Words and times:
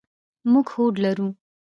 موږ 0.51 0.67
هوډ 0.73 0.95
لرو. 1.03 1.27